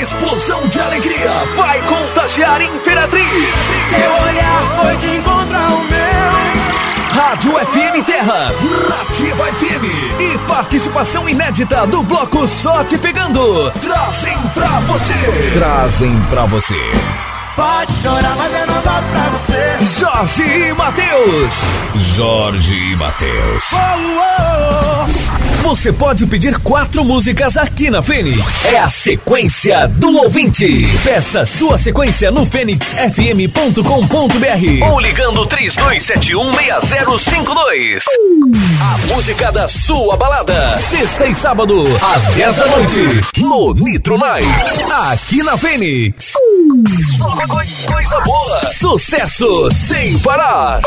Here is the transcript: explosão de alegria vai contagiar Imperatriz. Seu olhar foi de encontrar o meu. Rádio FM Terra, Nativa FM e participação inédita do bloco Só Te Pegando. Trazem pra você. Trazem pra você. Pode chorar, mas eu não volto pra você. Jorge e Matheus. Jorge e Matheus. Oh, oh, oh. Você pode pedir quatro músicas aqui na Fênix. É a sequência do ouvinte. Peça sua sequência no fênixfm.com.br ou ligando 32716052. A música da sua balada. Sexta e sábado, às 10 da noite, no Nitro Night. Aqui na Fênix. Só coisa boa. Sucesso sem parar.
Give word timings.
explosão 0.00 0.66
de 0.68 0.80
alegria 0.80 1.30
vai 1.56 1.80
contagiar 1.82 2.62
Imperatriz. 2.62 3.26
Seu 3.90 4.28
olhar 4.28 4.62
foi 4.80 4.96
de 4.96 5.16
encontrar 5.16 5.68
o 5.68 5.84
meu. 5.84 6.00
Rádio 7.12 7.52
FM 7.52 8.06
Terra, 8.06 8.50
Nativa 8.88 9.44
FM 9.44 10.20
e 10.20 10.38
participação 10.48 11.28
inédita 11.28 11.86
do 11.86 12.02
bloco 12.02 12.48
Só 12.48 12.82
Te 12.84 12.96
Pegando. 12.96 13.70
Trazem 13.72 14.38
pra 14.54 14.80
você. 14.80 15.50
Trazem 15.52 16.20
pra 16.30 16.46
você. 16.46 16.80
Pode 17.54 17.92
chorar, 18.00 18.34
mas 18.36 18.54
eu 18.54 18.66
não 18.66 18.80
volto 18.80 19.04
pra 19.10 19.28
você. 19.36 20.00
Jorge 20.00 20.42
e 20.42 20.72
Matheus. 20.72 21.54
Jorge 21.94 22.74
e 22.74 22.96
Matheus. 22.96 23.64
Oh, 23.72 23.76
oh, 23.76 24.42
oh. 24.46 24.49
Você 25.80 25.92
pode 25.94 26.26
pedir 26.26 26.58
quatro 26.58 27.02
músicas 27.02 27.56
aqui 27.56 27.88
na 27.88 28.02
Fênix. 28.02 28.66
É 28.66 28.80
a 28.80 28.90
sequência 28.90 29.88
do 29.88 30.14
ouvinte. 30.18 30.86
Peça 31.02 31.46
sua 31.46 31.78
sequência 31.78 32.30
no 32.30 32.44
fênixfm.com.br 32.44 34.84
ou 34.92 35.00
ligando 35.00 35.46
32716052. 35.46 38.02
A 38.78 38.98
música 39.06 39.50
da 39.52 39.66
sua 39.68 40.18
balada. 40.18 40.76
Sexta 40.76 41.26
e 41.26 41.34
sábado, 41.34 41.82
às 42.14 42.26
10 42.26 42.56
da 42.56 42.66
noite, 42.66 43.00
no 43.38 43.72
Nitro 43.72 44.18
Night. 44.18 44.46
Aqui 45.10 45.42
na 45.42 45.56
Fênix. 45.56 46.34
Só 47.16 47.30
coisa 47.90 48.20
boa. 48.20 48.66
Sucesso 48.66 49.70
sem 49.70 50.18
parar. 50.18 50.82